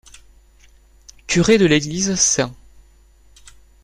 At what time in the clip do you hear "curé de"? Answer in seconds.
1.27-1.67